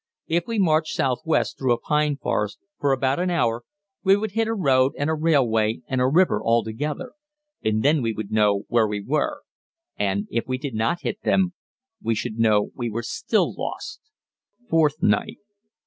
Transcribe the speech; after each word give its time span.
If 0.25 0.47
we 0.47 0.57
marched 0.57 0.95
southwest 0.95 1.59
through 1.59 1.73
a 1.73 1.79
pine 1.79 2.17
forest 2.17 2.57
for 2.79 2.91
about 2.91 3.19
an 3.19 3.29
hour 3.29 3.61
we 4.03 4.15
would 4.17 4.31
hit 4.31 4.47
a 4.47 4.53
road 4.55 4.93
and 4.97 5.11
a 5.11 5.13
railway 5.13 5.81
and 5.87 6.01
a 6.01 6.07
river 6.07 6.41
all 6.43 6.63
together, 6.63 7.11
and 7.63 7.83
then 7.83 8.01
we 8.01 8.11
would 8.11 8.31
know 8.31 8.63
where 8.67 8.87
we 8.87 8.99
were; 8.99 9.43
and 9.95 10.27
if 10.31 10.47
we 10.47 10.57
did 10.57 10.73
not 10.73 11.01
hit 11.03 11.21
them, 11.21 11.53
we 12.01 12.15
should 12.15 12.39
know 12.39 12.71
we 12.73 12.89
were 12.89 13.03
still 13.03 13.53
lost. 13.53 13.99
_Fourth 14.67 15.03
Night. 15.03 15.37